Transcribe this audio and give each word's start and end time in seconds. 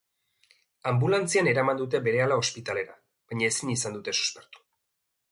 Anbulantzian 0.91 1.49
eraman 1.51 1.79
dute 1.81 2.01
berehala 2.07 2.37
ospitalera, 2.43 2.95
baina 3.33 3.49
ezin 3.51 3.73
izan 3.75 3.99
dute 3.99 4.15
suspertu. 4.21 4.65